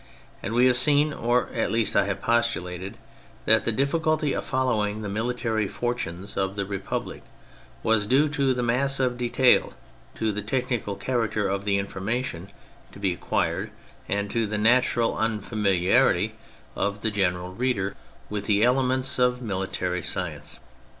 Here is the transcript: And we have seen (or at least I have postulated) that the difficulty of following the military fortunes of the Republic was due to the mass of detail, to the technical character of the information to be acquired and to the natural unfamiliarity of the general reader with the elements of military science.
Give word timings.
And 0.41 0.55
we 0.55 0.65
have 0.65 0.77
seen 0.77 1.13
(or 1.13 1.47
at 1.53 1.71
least 1.71 1.95
I 1.95 2.05
have 2.05 2.23
postulated) 2.23 2.97
that 3.45 3.65
the 3.65 3.71
difficulty 3.71 4.33
of 4.33 4.43
following 4.43 5.03
the 5.03 5.09
military 5.09 5.67
fortunes 5.67 6.35
of 6.35 6.55
the 6.55 6.65
Republic 6.65 7.21
was 7.83 8.07
due 8.07 8.27
to 8.29 8.55
the 8.55 8.63
mass 8.63 8.99
of 8.99 9.15
detail, 9.15 9.73
to 10.15 10.31
the 10.31 10.41
technical 10.41 10.95
character 10.95 11.47
of 11.47 11.65
the 11.65 11.77
information 11.77 12.49
to 12.93 12.97
be 12.97 13.13
acquired 13.13 13.69
and 14.09 14.31
to 14.31 14.47
the 14.47 14.57
natural 14.57 15.15
unfamiliarity 15.15 16.33
of 16.75 17.01
the 17.01 17.11
general 17.11 17.51
reader 17.53 17.95
with 18.27 18.47
the 18.47 18.63
elements 18.63 19.19
of 19.19 19.39
military 19.39 20.01
science. 20.01 20.59